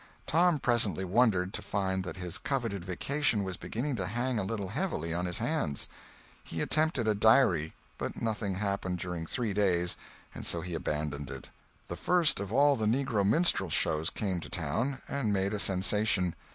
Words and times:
Tom 0.25 0.57
presently 0.59 1.05
wondered 1.05 1.53
to 1.53 1.61
find 1.61 2.03
that 2.03 2.17
his 2.17 2.39
coveted 2.39 2.83
vacation 2.83 3.43
was 3.43 3.55
beginning 3.55 3.95
to 3.97 4.07
hang 4.07 4.39
a 4.39 4.43
little 4.43 4.69
heavily 4.69 5.13
on 5.13 5.27
his 5.27 5.37
hands. 5.37 5.87
He 6.43 6.59
attempted 6.59 7.07
a 7.07 7.13
diary—but 7.13 8.19
nothing 8.19 8.55
happened 8.55 8.97
during 8.97 9.27
three 9.27 9.53
days, 9.53 9.95
and 10.33 10.43
so 10.43 10.61
he 10.61 10.73
abandoned 10.73 11.29
it. 11.29 11.51
The 11.87 11.95
first 11.95 12.39
of 12.39 12.51
all 12.51 12.75
the 12.75 12.87
negro 12.87 13.23
minstrel 13.23 13.69
shows 13.69 14.09
came 14.09 14.39
to 14.39 14.49
town, 14.49 15.03
and 15.07 15.31
made 15.31 15.53
a 15.53 15.59
sensation. 15.59 16.33